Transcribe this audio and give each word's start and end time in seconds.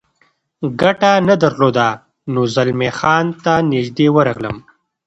ګټه 0.81 1.11
نه 1.27 1.35
درلوده، 1.43 1.87
نو 2.33 2.41
زلمی 2.53 2.91
خان 2.97 3.25
ته 3.43 3.53
نږدې 3.71 4.07
ورغلم. 4.15 4.57